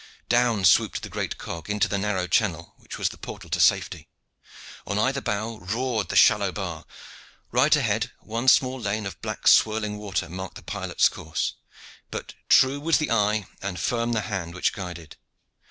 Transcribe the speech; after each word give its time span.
Down 0.29 0.65
swooped 0.65 1.03
the 1.03 1.09
great 1.09 1.37
cog 1.37 1.69
into 1.69 1.87
the 1.87 1.99
narrow 1.99 2.25
channel 2.25 2.73
which 2.77 2.97
was 2.97 3.09
the 3.09 3.19
portal 3.19 3.51
to 3.51 3.59
safety. 3.59 4.09
On 4.87 4.97
either 4.97 5.21
bow 5.21 5.59
roared 5.59 6.09
the 6.09 6.15
shallow 6.15 6.51
bar. 6.51 6.85
Right 7.51 7.75
ahead 7.75 8.11
one 8.19 8.47
small 8.47 8.79
lane 8.79 9.05
of 9.05 9.21
black 9.21 9.47
swirling 9.47 9.99
water 9.99 10.27
marked 10.27 10.55
the 10.55 10.63
pilot's 10.63 11.07
course. 11.07 11.53
But 12.09 12.33
true 12.49 12.79
was 12.79 12.97
the 12.97 13.11
eye 13.11 13.45
and 13.61 13.79
firm 13.79 14.13
the 14.13 14.21
hand 14.21 14.55
which 14.55 14.73
guided. 14.73 15.17